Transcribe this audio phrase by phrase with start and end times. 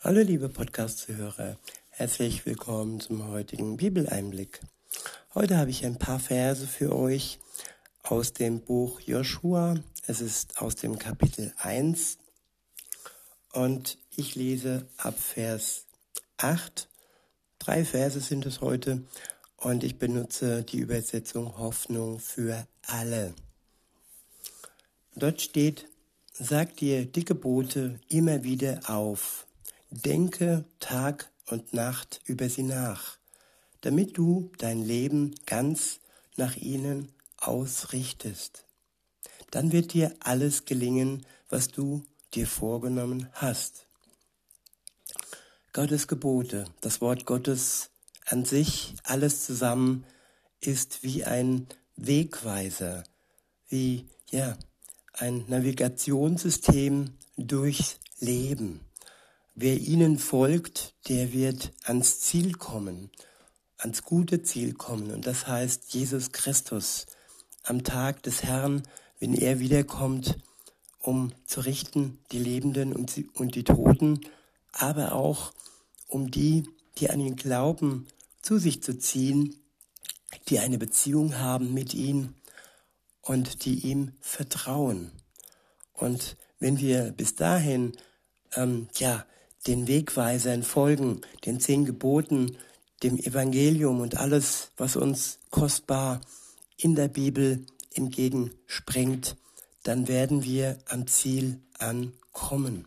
[0.00, 1.58] Hallo liebe Podcast-Zuhörer,
[1.90, 4.60] herzlich willkommen zum heutigen Bibeleinblick.
[5.34, 7.40] Heute habe ich ein paar Verse für euch
[8.04, 9.74] aus dem Buch Joshua.
[10.06, 12.16] Es ist aus dem Kapitel 1
[13.52, 15.86] und ich lese ab Vers
[16.36, 16.88] 8.
[17.58, 19.02] Drei Verse sind es heute
[19.56, 23.34] und ich benutze die Übersetzung Hoffnung für alle.
[25.16, 25.88] Dort steht,
[26.32, 29.47] sag dir die Gebote immer wieder auf
[29.90, 33.16] Denke Tag und Nacht über sie nach,
[33.80, 36.00] damit du dein Leben ganz
[36.36, 38.64] nach ihnen ausrichtest.
[39.50, 42.04] Dann wird dir alles gelingen, was du
[42.34, 43.86] dir vorgenommen hast.
[45.72, 47.90] Gottes Gebote, das Wort Gottes
[48.26, 50.04] an sich, alles zusammen,
[50.60, 51.66] ist wie ein
[51.96, 53.04] Wegweiser,
[53.68, 54.58] wie, ja,
[55.14, 58.87] ein Navigationssystem durchs Leben.
[59.60, 63.10] Wer ihnen folgt, der wird ans Ziel kommen,
[63.76, 65.10] ans gute Ziel kommen.
[65.10, 67.06] Und das heißt Jesus Christus
[67.64, 68.84] am Tag des Herrn,
[69.18, 70.38] wenn er wiederkommt,
[71.00, 74.20] um zu richten die Lebenden und die Toten,
[74.70, 75.52] aber auch
[76.06, 76.62] um die,
[76.98, 78.06] die an ihn glauben,
[78.40, 79.56] zu sich zu ziehen,
[80.46, 82.34] die eine Beziehung haben mit ihm
[83.22, 85.10] und die ihm vertrauen.
[85.94, 87.96] Und wenn wir bis dahin,
[88.54, 89.26] ähm, ja,
[89.66, 92.56] den Wegweisern folgen, den zehn Geboten,
[93.02, 96.20] dem Evangelium und alles, was uns kostbar
[96.76, 97.64] in der Bibel
[97.94, 99.36] entgegenspringt,
[99.82, 102.86] dann werden wir am Ziel ankommen.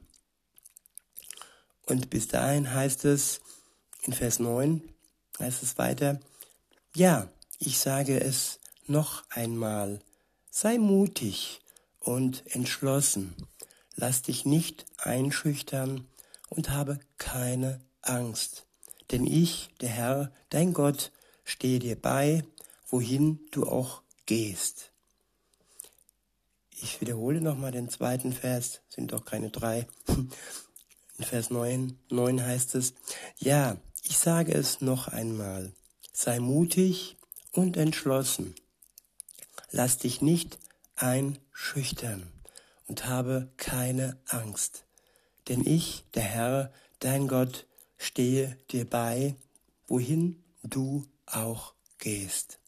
[1.85, 3.41] Und bis dahin heißt es
[4.03, 4.81] in Vers 9,
[5.39, 6.19] heißt es weiter,
[6.95, 7.27] ja,
[7.59, 9.99] ich sage es noch einmal,
[10.49, 11.61] sei mutig
[11.99, 13.35] und entschlossen,
[13.95, 16.07] lass dich nicht einschüchtern
[16.51, 18.67] und habe keine Angst.
[19.11, 21.11] Denn ich, der Herr, dein Gott,
[21.43, 22.43] stehe dir bei,
[22.87, 24.91] wohin du auch gehst.
[26.69, 29.87] Ich wiederhole nochmal den zweiten Vers, sind doch keine drei.
[31.17, 32.93] In Vers 9, 9 heißt es,
[33.37, 35.71] ja, ich sage es noch einmal,
[36.11, 37.17] sei mutig
[37.51, 38.55] und entschlossen.
[39.69, 40.57] Lass dich nicht
[40.95, 42.31] einschüchtern
[42.87, 44.85] und habe keine Angst.
[45.51, 47.65] Denn ich, der Herr, dein Gott,
[47.97, 49.35] stehe dir bei,
[49.85, 52.59] wohin du auch gehst.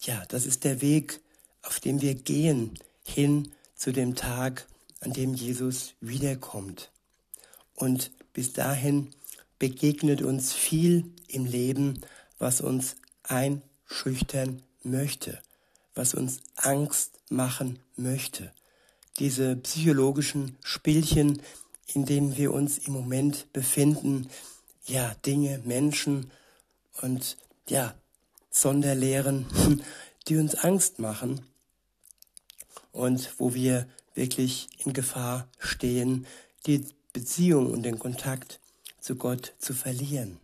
[0.00, 1.20] Ja, das ist der Weg,
[1.62, 4.66] auf dem wir gehen, hin zu dem Tag,
[4.98, 6.90] an dem Jesus wiederkommt.
[7.76, 9.10] Und bis dahin
[9.60, 12.00] begegnet uns viel im Leben,
[12.40, 15.40] was uns einschüchtern möchte,
[15.94, 18.52] was uns Angst machen möchte
[19.18, 21.40] diese psychologischen Spielchen,
[21.92, 24.28] in denen wir uns im Moment befinden,
[24.86, 26.30] ja, Dinge, Menschen
[27.00, 27.36] und
[27.68, 27.94] ja,
[28.50, 29.46] Sonderlehren,
[30.28, 31.40] die uns Angst machen
[32.92, 36.26] und wo wir wirklich in Gefahr stehen,
[36.66, 38.60] die Beziehung und den Kontakt
[39.00, 40.38] zu Gott zu verlieren.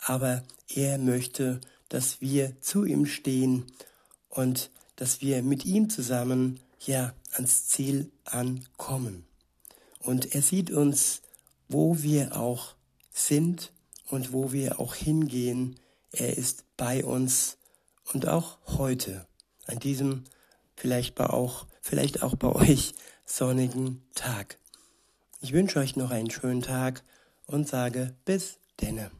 [0.00, 3.64] Aber er möchte, dass wir zu ihm stehen
[4.28, 9.26] und dass wir mit ihm zusammen ja ans Ziel ankommen.
[10.00, 11.22] Und er sieht uns,
[11.68, 12.74] wo wir auch
[13.12, 13.72] sind
[14.08, 15.76] und wo wir auch hingehen.
[16.12, 17.56] Er ist bei uns
[18.12, 19.26] und auch heute,
[19.66, 20.24] an diesem
[20.76, 24.58] vielleicht auch, vielleicht auch bei euch sonnigen Tag.
[25.40, 27.02] Ich wünsche euch noch einen schönen Tag
[27.46, 29.10] und sage bis denne.